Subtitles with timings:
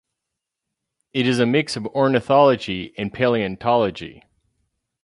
[1.13, 4.23] It is a mix of ornithology and paleontology.